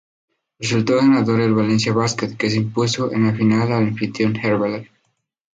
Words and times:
Resultó 0.57 0.95
ganador 0.95 1.41
el 1.41 1.53
Valencia 1.53 1.93
Basket, 1.93 2.35
que 2.35 2.49
se 2.49 2.57
impuso 2.57 3.11
en 3.11 3.27
la 3.27 3.33
final 3.35 3.61
al 3.67 3.73
anfitrión 3.89 4.35
Herbalife. 4.35 4.89